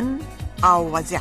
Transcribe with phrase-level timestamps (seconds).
[0.00, 0.18] زمن
[0.64, 1.20] او وضع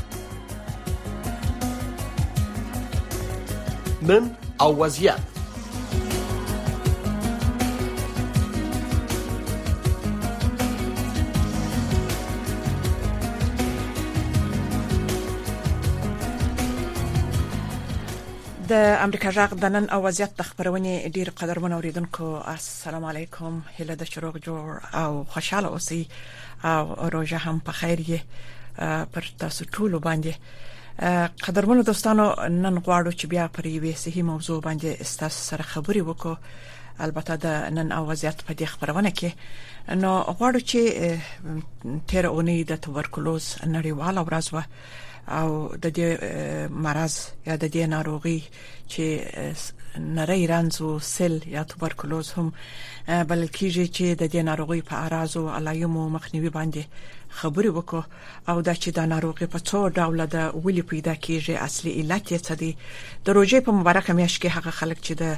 [4.01, 5.17] من او وضعیت
[18.69, 23.93] د امریکا جغ د نن او وضعیت د خبرونې ډیر قدرمن اوریدونکو السلام علیکم هله
[24.01, 24.67] د شروغ جوړ
[25.05, 26.01] او خوشاله اوسئ
[26.73, 26.83] او
[27.15, 28.19] روزه هم په خیر یې
[29.13, 30.33] پر تاسو ټول باندې
[31.45, 32.25] قدرمنو دوستانو
[32.63, 36.37] نن غواړو چې بیا پر یوې صحیح موضوع باندې ستاسو سره خبرې وکړو
[37.07, 39.29] البته د نن اوازيات په دې خبرونه کې
[40.03, 40.81] نو غواړو چې
[42.13, 43.45] تیر اونۍ د توبرکلوز
[43.75, 44.65] نړیواله ورځ وه
[45.39, 45.47] او
[45.85, 46.09] د دې
[46.87, 47.15] مرض
[47.49, 48.39] یا د دې ناروغي
[48.91, 49.05] چې
[49.99, 52.51] نری رنځ او سل یا توبرکلوز هم
[53.07, 56.83] بلل کیږي چې د دې ناروغي په اراض او علایم او مخنیوي باندې
[57.29, 61.95] خبرې وکړو او دا چې دا ناروغي په څو ډول د ولې پیدا کیږي اصلي
[62.01, 62.77] علت یې څه دی
[63.25, 65.37] د روزې په مبارکه میاشت کې هغه خلک چې د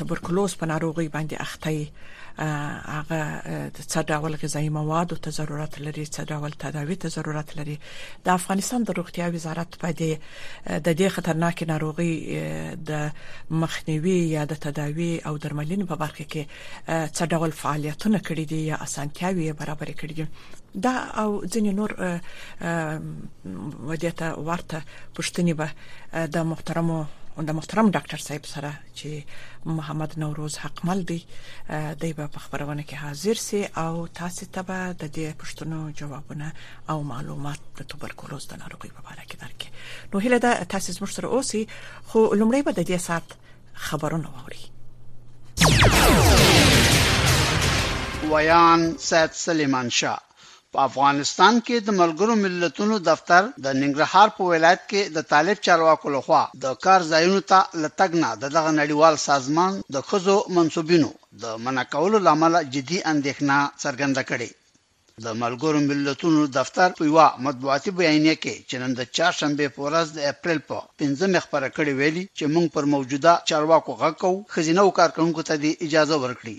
[0.00, 1.86] توبرکلوز په ناروغي باندې اخته یې
[2.38, 3.42] هغه
[3.90, 7.74] څه ډول غذایی مواد او ضرورت لري څه ډول تداوی ته ضرورت لري
[8.28, 10.18] د افغانستان د روغتیا وزارت په دې
[10.86, 12.12] د دې خطرناک ناروغي
[12.76, 13.12] د
[13.60, 16.42] مخنیوي یا د تداوي او درملنې په برخه کې
[17.16, 20.24] څه ډول فعالیتونه کړې دي یا اسانتیاوي برابر کړې دي
[20.84, 21.90] دا او ځینې نور
[23.90, 24.78] ودیته ورته
[25.18, 25.68] پښتني به
[26.34, 27.00] د محترمو
[27.36, 29.10] د محترم ډاکټر صاحب سره چې
[29.78, 31.20] محمد نوروز حقمل دی
[32.00, 36.48] د په خبرونه کې حاضر سي او تاسو ته به د دې پښتنو جوابونه
[36.94, 39.68] او معلومات د توبرکلوز د ناروغي په اړه کې درکې
[40.14, 41.62] نو هله دا تاسو موږ سره اوسي
[42.08, 43.26] خو لمړی به د دې سات
[43.86, 44.62] خبرونه واوري
[48.34, 50.20] ویان سات سلیمان شاه
[50.76, 56.06] په افغانستان کې د ملګرو ملتونو دفتر د ننګرهار په ولایت کې د طالب چارواکو
[56.16, 61.10] لخوا د کار ځایونو ته لټګنه د دغه نړیوال سازمان د خزو منسوبینو
[61.42, 64.50] د منکولو لامل جدي اندېښنه څرګنده کړې
[65.24, 70.06] د ملګرو ملتونو دفتر په یو مطبوعاتي بیانیه کې چې نن د چهارشنبه په ورځ
[70.10, 74.80] د اپریل په 15 مخ پر کړې ویلي چې موږ پر موجوده چارواکو غکو خزینه
[74.86, 76.56] او کارکونکو ته د اجازه ورکړي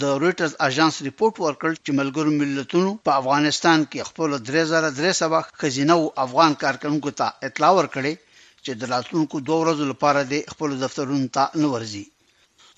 [0.00, 6.04] د رويټرز اژانس ریپورت ورکړ چې ملګرو ملتونو په افغانستان کې خپل 3300 خزینه او
[6.24, 8.12] افغان کارکنونکو ته اطلاع ورکړې
[8.64, 12.04] چې د راتلونکو دوه ورځو لپاره د خپل دفترونو ته نه ورځي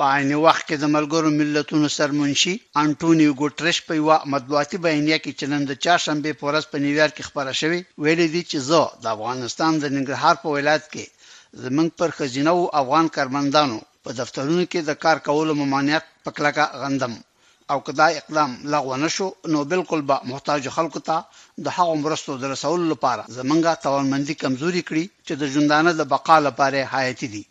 [0.02, 5.32] په عین وخت کې د ملګرو ملتونو سرمنشي انټونیو ګوتریش په یو مطبوعاتي بیانیه کې
[5.38, 8.82] چې نن د چاشنبه په ورځ په نیویارک کې خبره شوې ویلي دي چې زه
[9.06, 13.78] د افغانستان د ننګرهار په ولایت کې زمنګ پر خزینه او افغان کارمندانو
[14.08, 17.14] په دفترونو کې د کار کولو ممانعت پکلاکا غندم
[17.72, 21.16] او کدا اقدام لغوه نشو نو بالکل به محتاج خلکو ته
[21.64, 26.36] د هغه مرستو در رسول لپاره زمونږه توانمندي کمزوري کړي چې د ژوندانه د بقا
[26.48, 27.44] لپاره حیاتي دي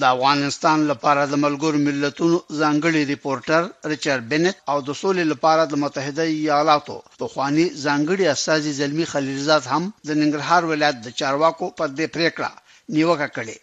[0.00, 3.62] د افغانستان لپاره د ملګرو ملتونو ځانګړي ریپورټر
[3.92, 9.62] ریچارډ بنت او د سولې لپاره د متحده ایالاتو په خواني ځانګړي استاذ زلمی خلیلزاد
[9.72, 12.50] هم د ننګرهار ولایت د چارواکو په دې پریکړه
[12.96, 13.58] نیوکه کړې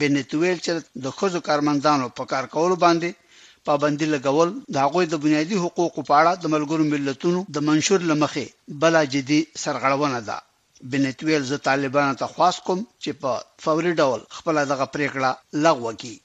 [0.00, 0.72] بنتویل چې
[1.04, 3.10] د خزو کارمندانو په کار کولو باندې
[3.68, 8.46] پابندي لګول د هغوی د بنیادي حقوقو په اړه د ملګرو ملتونو د منشور لمخې
[8.82, 10.38] بلا جدي سرغړونه ده
[10.90, 13.30] بنتویل ز طالبان ته خاص کوم چې په
[13.64, 15.30] فوري ډول خپل دغه پریکړه
[15.64, 16.16] لغوه کړي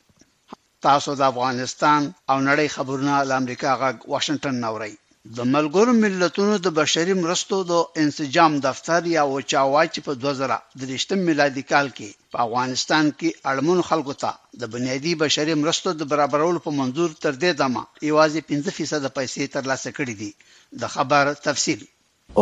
[0.85, 4.93] تاسو د افغانستان او نړۍ خبرونه د امریکا غا واشنگټن نوري
[5.37, 11.63] د ملګرو ملتونو د بشري مرستو د انسجام دفتر یا وچاوا چې په 2023 میلادي
[11.71, 16.71] کال کې په افغانستان کې اړمن خلکو ته د بنیادی بشري مرستو د برابرولو په
[16.77, 20.31] منظور تر دې دمه ایوازي 15% پیسې ترلاسه کړې دي
[20.83, 21.83] د خبر تفصیل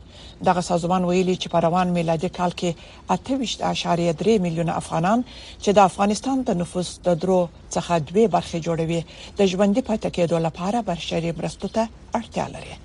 [0.49, 2.71] دغه سازمان ویلي چې په روان میلادي کال کې
[3.15, 5.21] 28.3 میلیونه افغانان
[5.63, 7.41] چې د افغانستان د نفوس د درو
[7.75, 9.01] څخه دوه برخه جوړوي
[9.39, 11.83] د ژوندۍ پاتې کېدو لپاره بشري مرستو ته
[12.19, 12.77] اړتیا لري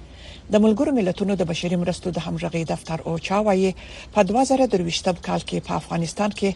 [0.54, 3.72] د ملګرو ملتونو د بشري مرستو د همغږي دفتر او چا وايي
[4.14, 6.50] په 2023 کال کې په افغانستان کې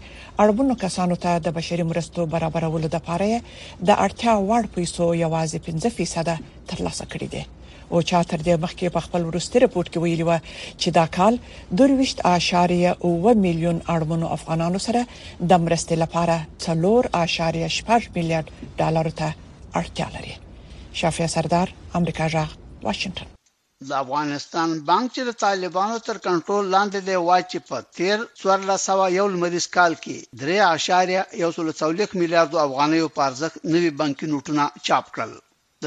[0.43, 3.31] اړبونو کسانو ته د بشري مرستو برابرولو لپاره
[3.87, 7.43] د اړتیا وړ پیسو یوازې 15% ترلاسه کړي دي
[7.91, 10.31] او چا تر دې مخکې په خپل ورستي رپورت کې ویلي و
[10.81, 11.33] چې دا کال
[11.81, 15.01] 22.2 میلیون اړمنو افغانانو سره
[15.53, 16.35] د مرستې لپاره
[16.67, 18.47] 3.4 میلیارډ
[18.79, 19.29] ډالر ته
[19.81, 20.35] اړتیا لري
[21.01, 21.67] شافیا سردار
[21.99, 22.45] امریکا جا
[22.85, 23.27] واشنگټن
[23.89, 27.77] د افغانستان بانک چې د طالبانو تر کنټرول لاندې دی واچ په
[28.39, 35.33] 1301 مریض کال کې 3.1 میلیارډ افغانیو پارځک نوي بانکي نوټونه چاپ کړل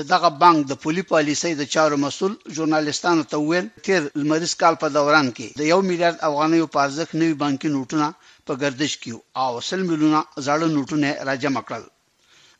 [0.00, 4.74] د دغه بانک د پولي پالیسۍ د چارو مسول ژورنالستانو ته ویل تیر لمریز کال
[4.82, 8.08] په دوران کې د 1 میلیارډ افغانیو په ارزښت نوي بانکي نوټونه
[8.46, 9.12] په گردش کې
[9.42, 11.84] او سل میلیونه زاړه نوټونه راجمع کړل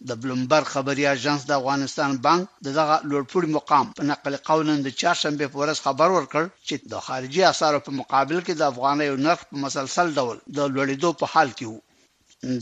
[0.09, 5.47] د بلومبرګ خبري اژانس د افغانستان بانک دغه لوړپوړي مقام په نقل قولن د چهارشنبه
[5.53, 9.55] په ورځ خبر ورکړ چې د خارجي اسعارو په مقابل کې د افغانیو نرخ په
[9.67, 11.81] مسلسل ډول د لوړېدو په حال کې وو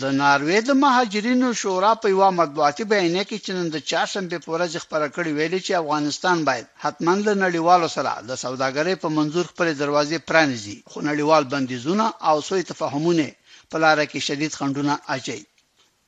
[0.02, 4.48] د ناروې د مهاجرینو شورا په یو مطبوعاتي بیانیه کې چې نن د چاشنبه په
[4.54, 9.44] ورځ خبره کړې ویلي چې افغانستان باید حتمان له نړیوالو سره د سوداګرۍ په منزور
[9.52, 13.26] خپل دروازې پرانیزي خو نړیوال بندیزونه او سوء تفاهمونه
[13.70, 15.38] په لار کې شدید خندونه اچي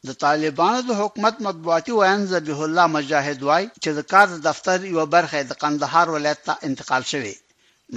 [0.08, 5.06] د طالبانو د حکومت مطبوعاتي ویان ذبیح الله مجاهد وای چې د کار دفتر یو
[5.16, 7.34] برخه د قندهار ولایت ته انتقال شوه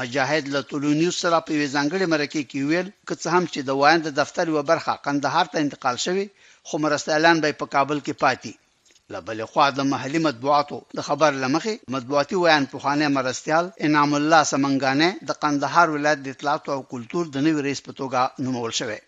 [0.02, 4.46] مجاهد له تولونیو سره په ځانګړي مرکه کې ویل کڅ هم چې د وایند دفتر
[4.52, 6.26] و برخه قندهار ته انتقال شوی
[6.68, 8.52] خو مرستعلان به په کابل کې پاتې
[9.14, 14.42] لبل خو د محلي مطبوعاتو د خبر لمخې مطبوعاتي ویان په خانه مرستيال انعام الله
[14.54, 19.00] سمنګانه د قندهار ولایت د اطلاعات او کلچر د نوي رئیس په توګه نومول شوی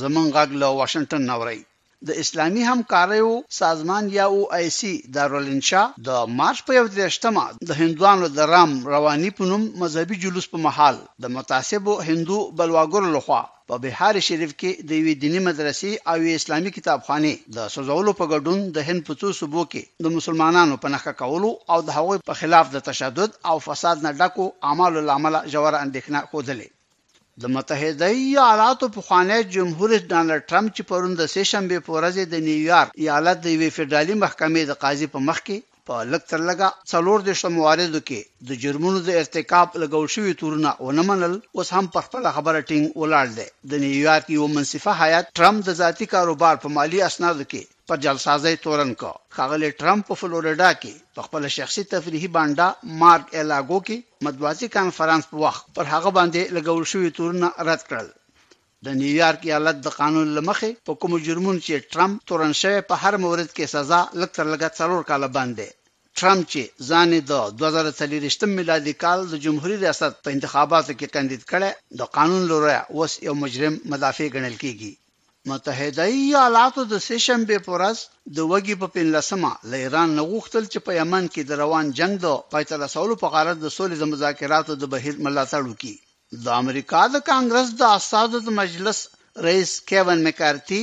[0.00, 1.60] زمونږ غږ له واشنگټن نوري
[2.06, 3.30] د اسلامي همکاریو
[3.60, 6.72] سازمان یا او آی سي دارالانشا د مارچ په
[7.06, 13.02] 18مه د هندوانو د رام رواني پونم مذهبي جلوس په محل د متعصب هندو بلواګر
[13.16, 13.40] لخوا
[13.72, 18.58] په بهار شریف کې د وی دینی مدرسې او اسلامي کتابخانه د سوزولو په ګډون
[18.76, 22.40] د هند په څو صوبو کې د مسلمانانو په نخښه کولو او د هغوی په
[22.44, 26.56] خلاف د تشدد او فساد نه ډکو اعمال لامل جوړ اندېښنه خوده
[27.44, 31.90] د متحده ایالاتو په خوانې جمهور رئیس ډانلډ ټرمپ چې پروند د سې شنبه په
[31.96, 35.56] ورځ د نیویارک ایالت د وی فدرالي محکمې د قاضي په مخ کې
[35.88, 41.34] په لکتر لګه څلور دشته مواردو کې د جرمونو د ارتکاب لګول شوی تورونه ونمنل
[41.56, 45.70] اوس هم په خپل خبره ټینګ ولاړ دی د نیویارک یو منصفه حیات ټرمپ د
[45.80, 50.94] ذاتی کاروبار په مالی اسنادو کې پر جلسازی تورن کو خاغلی ټرمپ په فلوریدا کې
[51.16, 52.68] په خپل شخصي تفریحي بانډا
[53.04, 53.96] مارک الاګو کې
[54.28, 58.08] مدوازي کانفرنس په وخت پر هغه باندې لګول شوی تورونه رد کړل
[58.86, 63.14] د نیویارک ایالت د قانون لمخې په کوم جرمون چې ټرمپ تورن شوی په هر
[63.26, 65.68] مورد کې سزا لکتر لګا څلور کال باندې
[66.18, 67.32] ټرمپ چې ځان د
[67.62, 71.70] 2023 میلادي کال د جمهوریت ریاست په انتخاباتو کې کاندید کړي
[72.00, 74.90] د قانون لوري اوس یو مجرم مدافع ګڼل کیږي
[75.50, 78.00] متحده ایالاتو د سیشن به پورس
[78.38, 82.36] د وګي په پنلسمه ل ایران نغوختل چې په یمن کې د روان جنگ د
[82.54, 85.96] پایته رسولو په غرض د سولې د مذاکراتو د بهیر ملاتړ وکړي
[86.44, 88.98] د امریکا د کانګرس د اساتید مجلس
[89.50, 90.82] رئیس کیون مکارتي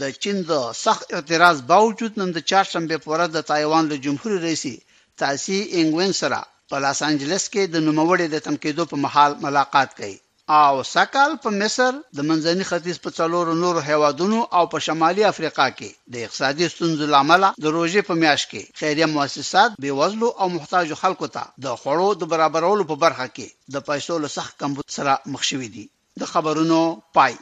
[0.00, 4.32] د چین د سخت اعتراض باوجود نن د چهارشنبه په ورځ د تایوان له جمهور
[4.46, 4.64] رئیس
[5.22, 6.38] تاسی انګوین سره
[6.72, 10.16] په لاس انجلس کې د نوموړي د تمکیدو په محل ملاقات کړي
[10.60, 15.68] او سکال په مصر د منځني ختیځ په څلور نور هیوادونو او په شمالي افریقا
[15.78, 20.46] کې د اقتصادي ستونزو لامل د روزي په میاشت کې خیریه مؤسسات بې وزلو او
[20.60, 24.86] محتاجو خلکو ته د خوړو د برابرولو په برخه کې د پیسو له سخت کمبود
[24.98, 25.84] سره مخ شوې دي
[26.24, 26.80] د خبرونو
[27.20, 27.34] پای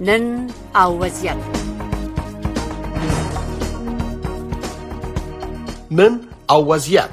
[0.00, 1.36] نن او وضعیت
[5.98, 6.12] نن
[6.50, 7.10] او وضعیت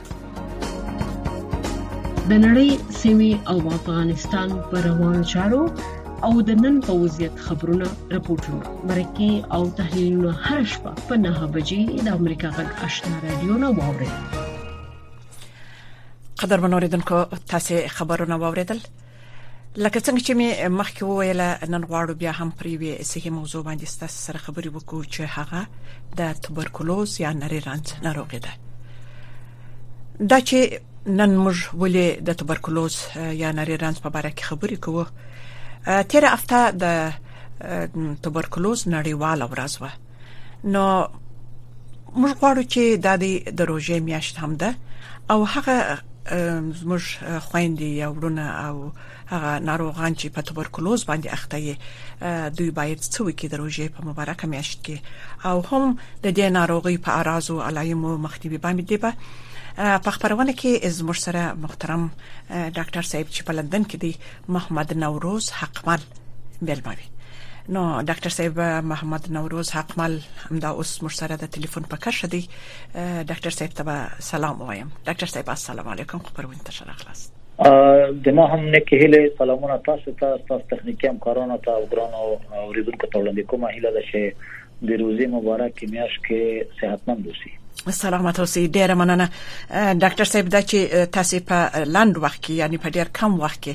[2.30, 2.70] د نړۍ
[3.02, 5.60] سیمې او افغانستان پر روان چارو
[6.28, 12.04] او د نن په وضعیت خبرونه راپورټونه مرکه او تحلیلونه هر شپه په 9 بجې
[12.06, 14.12] د امریکا غږ آشنا رادیو نه واورئ
[16.46, 17.20] قدر منوریدونکو
[17.56, 18.80] تاسو خبرونه واوریدل
[19.84, 21.42] لکه څنګه چې مې مخکې وویل
[21.74, 25.62] نن غواړو بیا هم پرې وي صحیح موضوع باندې ستاسو سره خبرې وکړو چې هغه
[26.22, 28.52] د توبرکلوز یا نری رانس ناروغي ده
[30.30, 30.60] دا چې
[31.20, 32.96] نن موږ ولې د توبرکلوز
[33.42, 35.06] یا نری رانس په اړه خبرې کوو
[36.14, 36.86] تیر هفته د
[38.24, 39.92] توبرکلوز نړیواله ورځ وه
[40.76, 40.84] نو
[42.22, 44.76] موږ غواړو چې د دې د روژې میاشت هم ده
[45.32, 45.78] او هغه
[46.82, 47.04] زموږ
[47.48, 48.76] خويندې او ورونه او
[49.34, 51.74] هغه ناروغان چې په توبرکلوز باندې اخته دي
[52.58, 54.98] دوی باید څه وکړي د روژې په مبارکه میاشت کې
[55.50, 55.84] او هم
[56.24, 59.12] د دې ناروغي په اراض او علایم مخنیوي باندې دی په
[60.06, 62.04] په خبرونه کې زموږ سره محترم
[62.78, 64.14] ډاکټر صاحب چې په لندن کې دی
[64.56, 66.02] محمد نوروز حقمل
[66.68, 67.06] ملموي
[67.76, 68.60] نو ډاکټر صاحب
[68.90, 70.14] محمد نوروز حقمل
[70.48, 72.40] همدا اوس موږ سره د ټلیفون په کښه دی
[73.32, 77.26] ډاکټر صاحب ته سلام وایم ډاکټر صاحب السلام علیکم خبرونه تشرح خلاص
[78.28, 82.24] د نه هم نه کې هله سلامونه تاسو ته تاسو تخنیکی همکارانو ته او ګرانو
[82.30, 87.52] اوریدونکو ته وړاندې کومه هیله ده چې د روزي مبارک میاشت کې صحتمند اوسئ
[87.92, 89.30] سلام تاسو ډیره مننه
[90.02, 90.78] ډاکټر صاحب دا چې
[91.18, 91.58] تاسو په
[91.94, 93.74] لاند وخت کې یعنی په ډیر کم وخت کې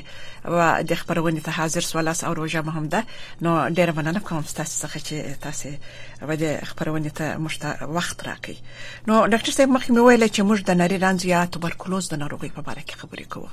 [0.55, 0.57] و
[0.91, 3.01] د خبرونې ته حاضر سوالاس او روزه مهم ده
[3.43, 5.15] نو ډیره مننه کوم تاسو څخه چې
[5.45, 5.69] تاسو
[6.27, 7.67] و د خبرونې ته مشته
[7.97, 8.57] وخت راکړي
[9.07, 12.49] نو ډاکټر صاحب مخکې مې ویل چې موږ د نری رنځ یا توبرکلوز د ناروغۍ
[12.55, 13.49] په اړه خبرې کوو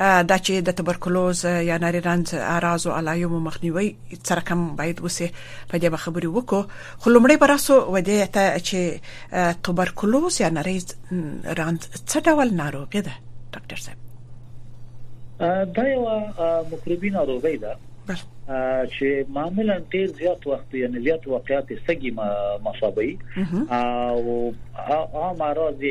[0.00, 5.28] دا چې د تبرکلوز یا ناریرند اراض او علایمو مخنیوي سره کوم باید وسه
[5.70, 6.66] په دې خبرې وکړو
[6.98, 9.00] خو لمړی براسو و دې ته چې
[9.68, 13.16] تبرکلوز یا ناریرند څه ډول ناروغي ده
[13.52, 13.98] ډاکټر صاحب
[15.78, 16.18] دا یو
[16.74, 17.76] مکروبي ناروغي ده
[18.86, 22.12] چې معمولا ډیر زیات وخت یعنی زیات واقعیت سګي
[22.62, 23.18] مصابي
[23.80, 24.52] او
[24.92, 25.82] هغه مرض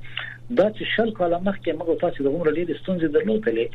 [0.58, 3.68] دا چې شل کال مخکې موږ تاسو د عمر لري ستونزې درلودلې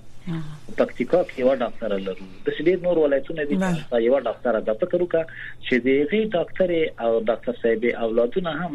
[0.78, 4.98] پکتیکا کې یو ډاکټر لرو د سړي نور ولایتونه دي چې یو ډاکټر دا فکر
[5.02, 5.24] وکړه
[5.66, 6.68] چې دغه ډاکټر
[7.04, 8.74] او ډاکټر صاحب اولادونه هم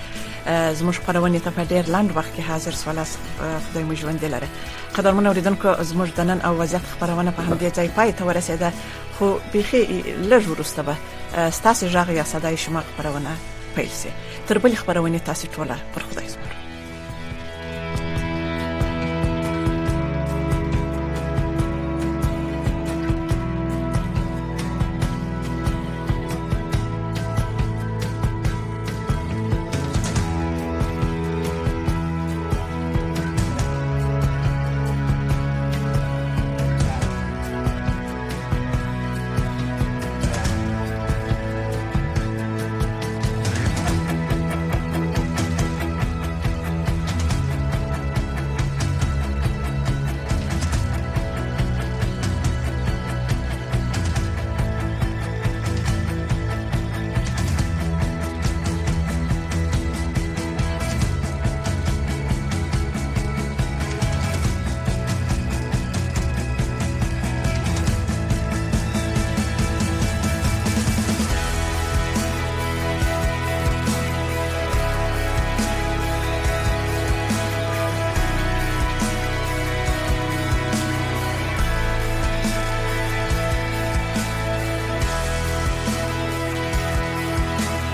[0.82, 3.16] زموږ خبرونه ته په ډېر لاند وخت کې حاضر سوالاس
[3.70, 4.48] خدای مو ژوند لري
[4.98, 8.70] قدر مون اوریدونکو زموږ د نن او وضعیت خبرونه په همدې ځای پای ته ورسېده
[9.18, 9.82] خو بيخي
[10.30, 10.96] لږ وروسته به
[11.62, 13.32] ستاسو ژغ یا صداي شما خبرونه
[13.80, 14.12] پیل شي
[14.52, 16.65] تر بل خبرونه تاسو ټول پر خدای سپارم